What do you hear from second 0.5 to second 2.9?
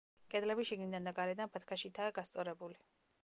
შიგნიდან და გარედან ბათქაშითაა გასწორებული.